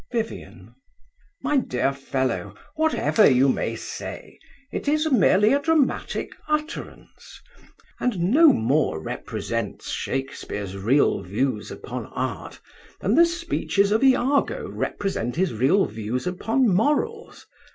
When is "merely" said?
5.11-5.53